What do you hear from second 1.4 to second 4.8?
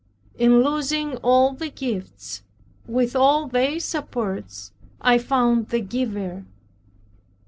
the gifts, with all their supports,